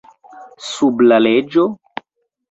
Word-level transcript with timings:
Sub 0.67 1.03
la 1.11 1.19
leĝo? 1.25 1.67